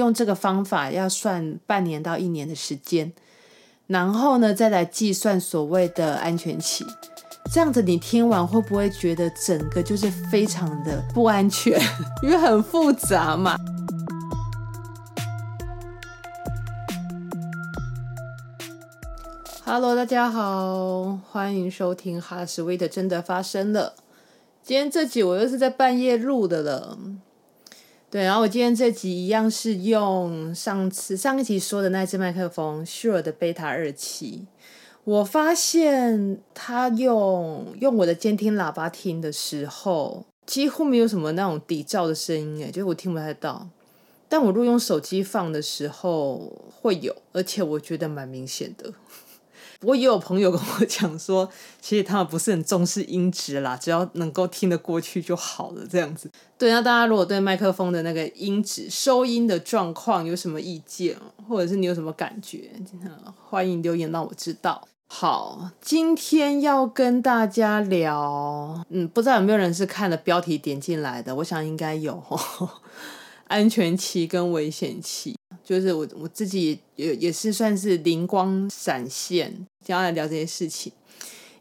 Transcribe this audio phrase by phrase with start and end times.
[0.00, 3.12] 用这个方法要算半年到一年的时间，
[3.86, 6.86] 然后呢，再来计算所谓的安全期。
[7.52, 11.78] 这样子你听完会不会觉得整个就是非常的不安全？
[12.24, 13.56] 因为很复杂嘛。
[19.64, 23.94] Hello，大家好，欢迎收听《哈斯威特真的发生了》。
[24.62, 26.98] 今天这集我又是在半夜录的了。
[28.10, 34.48] 对，然后我今天这集一样是用上次上一集说的那支麦克风 Sure 的 Beta 二七。
[35.04, 43.68] 我发现它用用我的监听喇叭听的时候，几乎没有什么那种底噪的声音，诶，就是我听不太到。
[44.28, 48.92] 但我如果用手机放的时候会有，而且我觉得蛮明显的。
[49.80, 56.30] 不过也有朋友跟我讲说，其实他们不是很重视音质啦， 只要能够听得过去就好了，这样子。
[56.58, 61.16] 对，那大家如果对麦克风的那个音质、收音的状况有什么意见，
[61.48, 62.70] 或者是你有什么感觉，
[63.48, 64.86] 欢迎留言让我知道。
[65.08, 72.22] 好，今天要跟大家聊，嗯，不知道有没有人是看了标题点进来的，我想应该有，
[73.48, 75.34] 安全期跟危险期。
[75.64, 80.92] 就是我我自己也也是算是灵光闪现，想要来聊这些事情。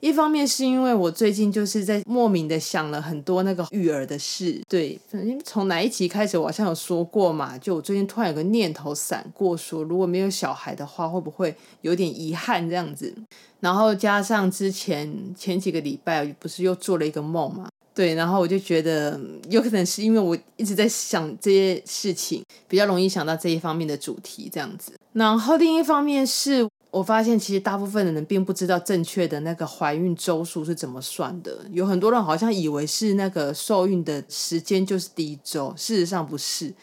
[0.01, 4.97] 一方面是因为我最近就是在莫名的想了很多那个育儿的事，对，
[5.43, 13.13] 从哪一集开始我好像有说过嘛，就我最近突然有个念头闪过，说如果没有小孩的话，会不会有点遗憾这样子？
[13.59, 17.67] 然后加上之前前几个礼拜不是又做了一个梦嘛。
[17.93, 24.93] 对，然后我就觉得有可能是因为我一直在想这些事情，比较容易想到这一方面的主题这样子。
[25.11, 31.65] 然后另一方面是我发现，其实大部分的人并不知道正确的那个怀孕周数是怎么算的。
[31.71, 36.73] 有很多人好像以为是那个受孕的时间就是第一周，事实上不是。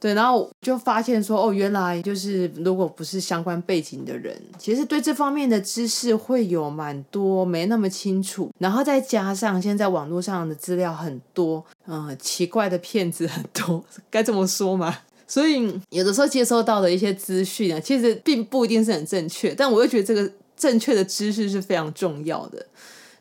[0.00, 8.50] 对，然后就发现说，哦，原来就是如果不是相关背景的人，其实对这方面的知识会有蛮多没那么清楚。
[8.58, 14.94] 然后再加上现在网络上的资料很多，嗯，奇怪的骗子很多， 该这么说吗？
[15.26, 22.66] 所以有的时候接收到的一些资讯啊，其实并不一定是很正确，但我又觉得这个正确的知识是非常重要的。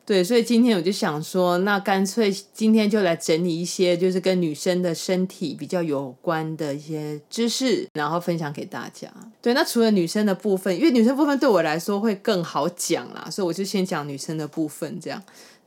[0.05, 9.09] 对，所以今天我就想说，那干脆今天就来整理一些，就是跟女生的身体比较有关的一些知识，然后分享给大家。
[9.41, 15.23] 对，那除了女生的部分，因为女生部分对我来说会更好讲啦，所以我就先讲女生的部分，这样。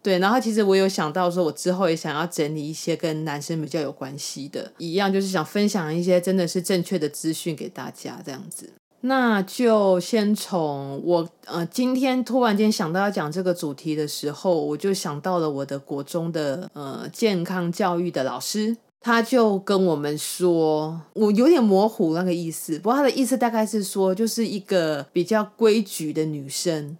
[0.06, 8.72] 对，然后其实我有想到说，我之后也想要整理一些跟男生比较有关系的，一样就是想分享一些真的是正确的资讯给大家，这样子。
[9.00, 26.96] 那就先从我呃，今天突然间想到要讲这个主题的时候，我就想到了我的国中的呃健康教育的老师，他就跟我们说，我有点模糊那个意思，不过他的意思大概是说，就是一个比较规矩的女生，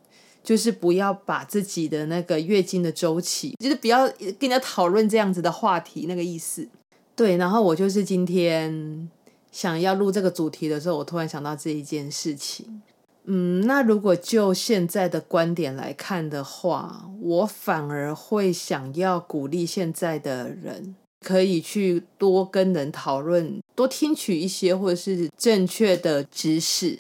[0.47, 6.67] 就是不要把自己的那个月经的周期，就是不要跟人家讨论这样子的话题，那个意思。
[7.15, 9.11] 对，然后我就是今天。
[9.53, 12.83] 想要录这个主题的时候，我突然想到这一件事情。
[13.25, 26.99] 嗯，那如果就现在的观点来看的话，我反而会想要鼓励现在的人可以去多跟人讨论，多听取一些或者是正确的知识。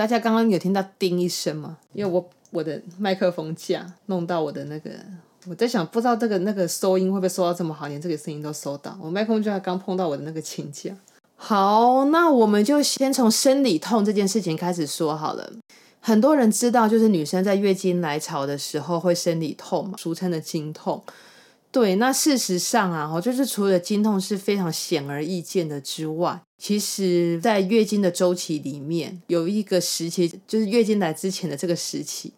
[0.00, 1.76] 大家刚刚有听到“叮”一声吗？
[1.92, 4.90] 因为我我的麦克风架弄到我的那个，
[5.46, 8.96] 我在想，不知道这个那个收音会不会收到这么好，连这个声音都收到。
[8.98, 10.96] 我麦克风架刚碰到我的那个琴架。
[11.36, 15.52] 好，那我们就先从生理痛这件事情开始说好了。
[16.00, 21.04] 很多人知道，就是女生在月经来潮的时候会生理痛嘛，俗称的经痛。
[21.72, 32.32] 对，那事实上啊，就是除了经痛是非常显而易见的之外，其实在月经的周期里面有一个时期，就是月经来之前的这个时期，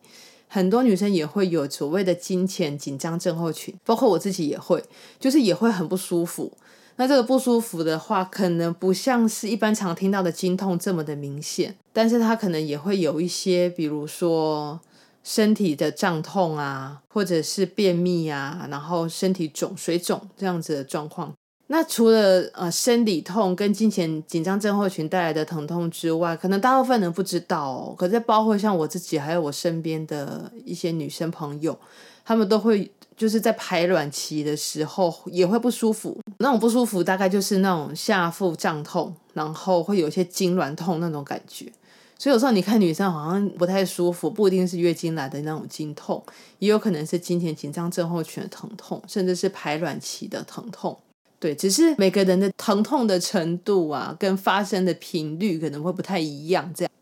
[0.48, 4.84] 很多女生也会有所谓的经前紧张症候群，包括我自己也会，
[5.18, 6.52] 就是也会很不舒服。
[6.96, 14.78] 那这个不舒服的话，可能不像是一般常听到的经痛这么的明显，但是它可能也会有一些，比如说
[15.22, 21.32] 身体的胀痛啊，或者是便秘啊，然后身体肿、水肿这样子的状况。
[21.68, 27.94] 那除了呃生理痛跟金钱紧张症候群带来的疼痛之外，可能大部分人不知道。
[27.96, 31.78] 可是包括像我自己，还有我身边的一些女生朋友，
[32.24, 32.90] 她们都会。
[33.14, 41.70] 就是在排卵期的时候也会不舒服，那种不舒服大概就是那种下腹胀痛，然后会有一些痉挛痛那种感觉。
[42.18, 46.22] 所以有时候你看女生好像不太舒服，不一定是月经来的那种经痛，
[46.60, 50.96] 也有可能是经前紧张症候群的疼痛，甚至是排卵期的疼痛。
[51.40, 56.72] 对，只是每个人的疼痛的程度啊，跟发生的频率可能会不太一样。
[56.72, 56.92] 这样，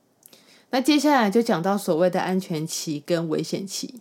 [0.70, 4.00] 那接下来就讲到所谓的安全期跟危险期。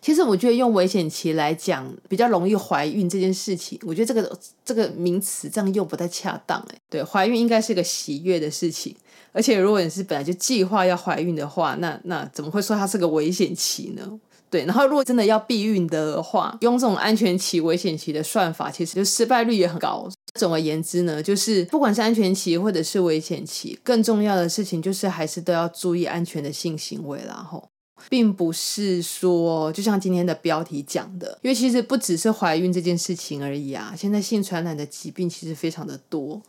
[0.00, 6.58] 其实我觉得用危险期来讲比较容易怀孕这件事情，我觉得这个这个名词这样用不太恰当。
[6.70, 8.94] 哎，对，怀孕应该是个喜悦的事情，
[9.32, 14.20] 而且如果你是本来就计划要怀孕的话，那那怎么会说它是个危险期呢？
[14.50, 20.08] 对，然后如果真的要避孕的话，用这种安全期、危险期的算法，其实就失败率也很高。
[20.38, 27.34] 总而言之呢，就是不管是安全期或者是危险期，更重要的事情就是还是都要注意安全的性行为啦。
[27.34, 27.68] 吼，
[28.08, 33.94] 并不是说就像今天的标题讲的，因为其实不只是怀孕这件事情而已啊。
[33.96, 36.40] 现在性传染的疾病其实非常的多，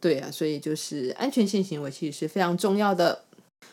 [0.00, 3.22] 对啊，所以就是安全性行为其实是非常重要的。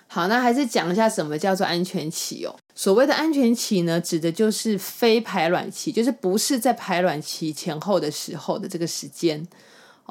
[0.07, 2.53] 好，那还是讲一下什么叫做安全期哦。
[2.75, 9.45] 所谓的安全期呢，指的就是非排卵期，就是不是在排卵期前后的时候的这个时间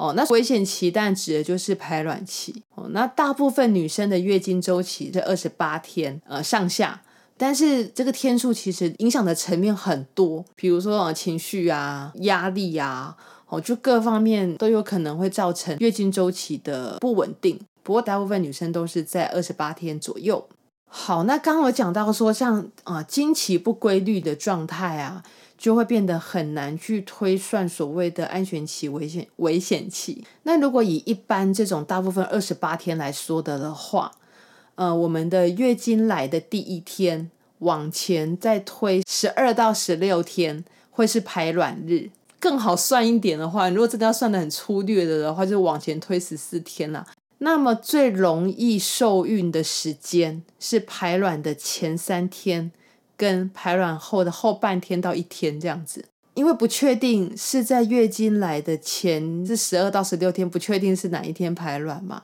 [0.01, 0.13] 哦。
[0.15, 2.87] 那危险期但指的就是排卵期哦。
[2.89, 7.01] 那大部分女生的月经周期在二十八天呃上下，
[7.37, 13.15] 但是这个天数其实影响的层面很多，比如说情绪啊、压力啊，
[13.47, 17.59] 哦，就各方面都有可能会造成月经周期的不稳定。
[17.83, 20.47] 不过大部分女生都是在二十八天左右。
[20.93, 25.23] 好，那刚刚我讲到说像，像啊经期不规律的状态啊，
[25.61, 30.23] 就会变得很难去推算所谓的安全期、危险危险期。
[30.41, 34.11] 那如果以一般这种大部分二十八天来说的的话，
[34.73, 37.29] 呃，我们的月经来的第一天
[37.59, 42.09] 往前再推十二到十六天，会是排卵日。
[42.39, 47.05] 更好算一点的话，如果真的要算的很粗略的的话，就往前推十四天了。
[47.37, 52.71] 那么最容易受孕的时间是排卵的前三天，
[53.21, 56.03] 跟排卵后的后半天到一天这样子，
[56.33, 62.23] 因为不确定是在月经来的前是十二到十六天，不确定是哪一天排卵嘛。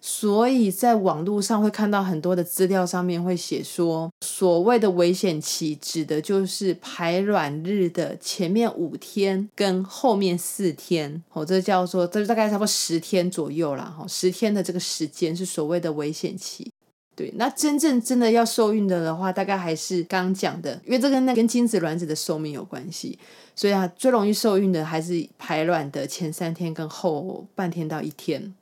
[0.00, 16.70] 所以在网络上会看到很多的资料，上面会写说，所谓的危险期指的就是排卵日的前面五天跟后面四天，哦，这叫做这大概差不多十天左右啦，哈，十天的这个时间是所谓的危险期。
[17.18, 23.18] 对，那真正真的要受孕的的话，大概还是刚刚讲的，因为这跟那跟精子卵子的寿命有关系，
[23.56, 28.54] 所以啊，最容易受孕的还是排卵的前三天跟后半天到一天。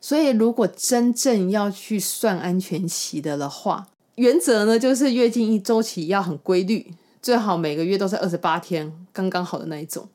[0.00, 10.08] 所以，如果真正要去算安全期的的话，原则呢就是月经一周期要很规律，最好每个月都是二十八天，刚刚好的那一种。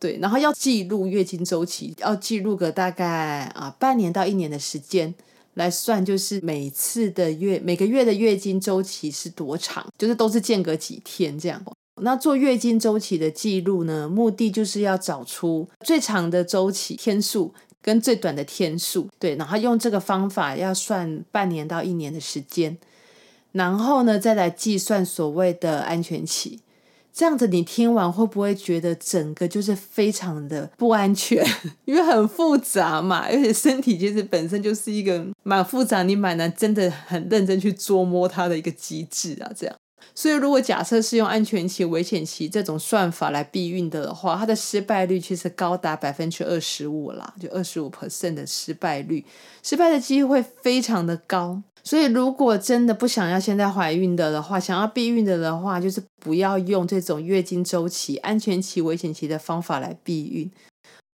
[0.00, 5.14] 对，然后要记录月经周期，要记录个大概啊半年到一年的时间
[5.54, 11.62] 来算，就是每次的月每个月的月经周期是多长，就是都是间隔几天这样。
[12.00, 17.54] 那做月经周期的记录呢，目的就是要找出最长的周期天数。
[17.84, 22.78] 跟最短的天数，对，然后用这个方法要算半年到一年的时间，
[23.50, 26.60] 然后呢，再来计算所谓的安全期。
[27.14, 31.44] 这样子你听完会不会觉得整个就是非常的不安全？
[31.84, 39.76] 因为很复杂嘛，而且身体其实本身就是一个蛮复杂，你蛮难真的很认真去捉摸它的一个机制啊，这样。
[40.14, 49.24] 所以，如果假设是用安全期、危险期这种算法来避孕的话，它的失败率其实高达百分之二十五啦，就二十五 percent 的失败率，
[49.62, 51.62] 失败的机会非常的高。
[51.84, 60.50] 所以，如果真的不想要现在怀孕的的话，想要避孕的的话，就是不要用这种月经周期、安全期、危险期的方法来避孕。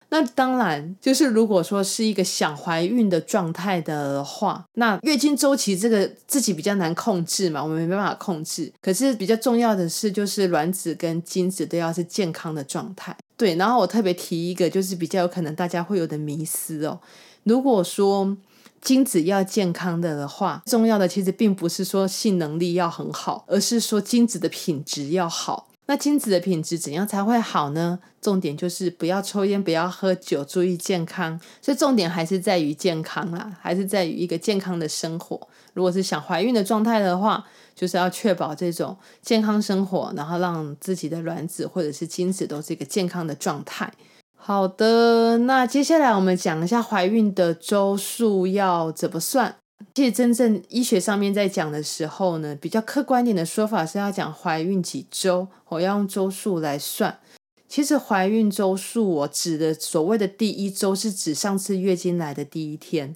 [0.10, 8.72] 那当然，就是如果说是一个想怀孕的状态的话，那月经周期这个自己比较难控制嘛，我们没办法控制。
[8.82, 13.14] 可是比较重要的是，就是卵子跟精子都要是健康的状态。
[13.36, 17.00] 对，然后我特别提一个，就是比较有可能大家会有的迷思哦。
[17.44, 18.38] 如果说
[18.82, 25.68] 精子要健康的的话，重要的其实并不是说性能力要很好，而是说精子的品质要好。
[25.90, 28.00] 那精子的品质怎样才会好呢？
[28.22, 31.40] 重点就是不要抽烟，不要喝酒，注意健康。
[31.62, 35.40] 所以重点还是在于健康啦，还是在于一个健康的生活。
[35.74, 43.90] 如果是想怀孕的状态的话，就是要确保这种健康生活，然后让自己的卵子或者是精子都是一个健康的状态。
[44.38, 49.56] 好的，那接下来我们讲一下怀孕的周数要怎么算。
[49.94, 57.20] 其实真正医学上面在讲的时候呢，比较客观点的说法是要讲怀孕几周，我要用周数来算。
[57.68, 63.16] 其实怀孕周数，我指的所谓的第一周是指上次月经来的第一天，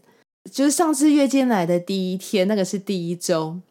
[0.51, 3.61] 就是上次月经来的第一天，那个是第一周。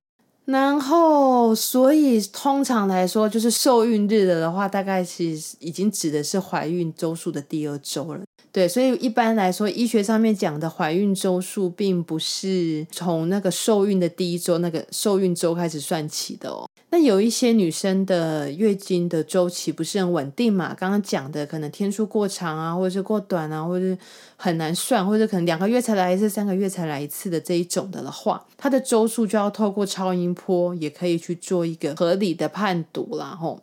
[0.51, 5.25] 然后，所以通常来说，就是受孕日的话，大概是
[5.59, 8.23] 已经指的是怀孕周数的第二周了。
[8.53, 16.69] 对，所以一般来说，医学上面讲的怀孕周数，并不是从那个受孕的第一周那个受孕周开始算起的哦。
[16.91, 20.75] 那有一些女生的月经的周期不是很稳定嘛？
[20.75, 23.97] 刚刚讲的可能天数过长啊，或者是过短啊，或者是
[24.35, 33.61] 很难算，或者可能两个月才来一次，三个月才来一次的这一种的的话，它的周数就要透过超音波也可以去做一个合理的判读啦，吼。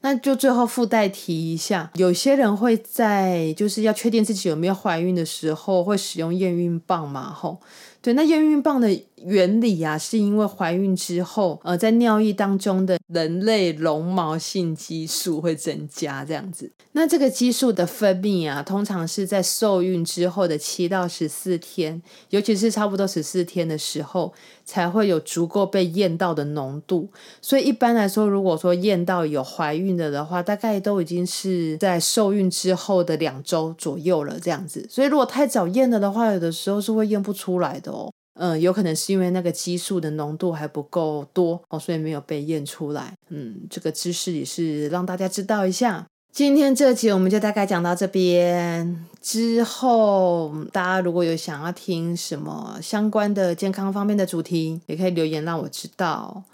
[0.00, 7.58] 那就最后附带提一下，有些人会在就是要确定自己有没有怀孕的时候，会使用验孕棒嘛，吼。
[8.00, 8.88] 对，那验孕棒的
[9.24, 16.72] 原理啊，是因为怀孕之后，呃，在尿液当中的人类绒毛性激素会增加，这样子。
[16.92, 24.32] 那这个激素的分泌啊，通常是在受孕之后的七到十四天，尤其是差不多十四天的时候，
[24.64, 27.08] 才会有足够被验到的浓度。
[27.40, 34.84] 所以一般来说，如果说验到有怀孕的的话，大概都已经是在受孕之后的两周左右了，这样子。
[34.90, 37.92] 所以如果太早验了的话，有的时候是会验不出来的。
[37.92, 43.12] 哦，嗯，有可能是因为那个激素的浓度还不够多哦，所以没有被验出来。
[43.28, 46.06] 嗯，这个知识也是让大家知道一下。
[46.30, 56.44] 今天这集我们就大概讲到这边，之后大家如果有想要听什么相关的健康方面的主题，也可以留言让我知道。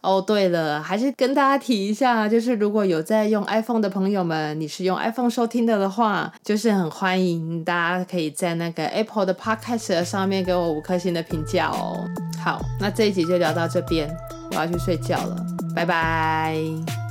[0.00, 12.04] 哦，对了，还是跟大家提一下，就是如果有在用 iPhone 的朋友们，你是用 iPhone 收听的的话，就是很欢迎大家可以在那个 Apple 的 Podcast 上面给我五颗星的评价哦。
[12.42, 14.08] 好，那这一集就聊到这边，
[14.52, 15.36] 我要去睡觉了，
[15.74, 17.07] 拜拜。